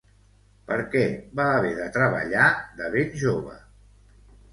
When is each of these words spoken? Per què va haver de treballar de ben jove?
Per 0.69 0.77
què 0.93 1.01
va 1.39 1.45
haver 1.57 1.73
de 1.79 1.85
treballar 1.97 2.47
de 2.79 2.89
ben 2.97 3.13
jove? 3.25 3.55